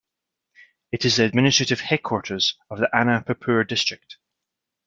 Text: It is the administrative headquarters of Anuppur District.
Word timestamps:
It 0.91 1.05
is 1.05 1.17
the 1.17 1.25
administrative 1.25 1.81
headquarters 1.81 2.57
of 2.71 2.79
Anuppur 2.91 3.67
District. 3.67 4.17